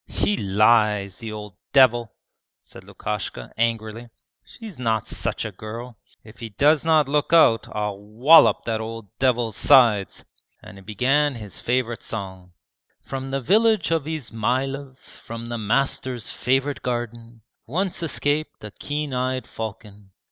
[0.07, 2.15] 'He lies, the old devil!'
[2.59, 4.09] said Lukashka, angrily.
[4.43, 5.99] 'She's not such a girl.
[6.23, 10.25] If he does not look out I'll wallop that old devil's sides,'
[10.63, 12.53] and he began his favourite song:
[13.03, 19.45] 'From the village of Izmaylov, From the master's favourite garden, Once escaped a keen eyed
[19.45, 20.13] falcon.